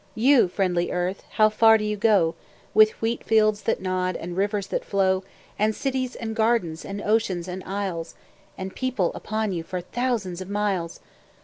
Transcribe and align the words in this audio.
You 0.15 0.47
friendly 0.47 0.89
Earth, 0.91 1.21
how 1.33 1.49
far 1.49 1.77
do 1.77 1.83
you 1.83 1.95
go, 1.95 2.33
With 2.73 2.99
wheat 3.03 3.23
fields 3.23 3.61
that 3.61 3.83
nod, 3.83 4.15
and 4.15 4.35
rivers 4.35 4.65
that 4.65 4.83
flow, 4.83 5.23
And 5.59 5.75
cities 5.75 6.15
and 6.15 6.35
gardens 6.35 6.83
and 6.83 7.03
oceans 7.03 7.47
and 7.47 7.63
isles, 7.65 8.15
And 8.57 8.75
people 8.75 9.11
upon 9.13 9.51
you 9.51 9.61
for 9.61 9.79
thousands 9.79 10.41
of 10.41 10.49
miles? 10.49 11.01